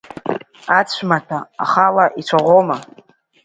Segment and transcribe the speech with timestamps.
[0.77, 2.77] Ацәмаҭәа ахала ицәаӷәома?